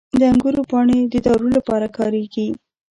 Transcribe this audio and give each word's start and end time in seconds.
•د 0.19 0.21
انګورو 0.31 0.61
پاڼې 0.71 0.99
د 1.13 1.15
دارو 1.25 1.47
لپاره 1.57 1.87
کارېږي. 1.97 2.47